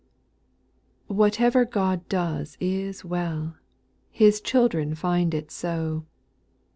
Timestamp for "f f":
3.49-3.55